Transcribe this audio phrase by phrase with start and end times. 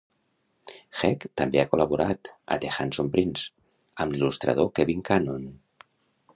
[1.01, 3.45] Hegg també ha col·laborat a "The Handsome Prince"
[4.07, 5.49] amb l'il·lustrador Kevin Cannon.